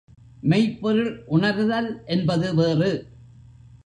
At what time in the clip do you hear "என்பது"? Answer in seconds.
2.05-2.55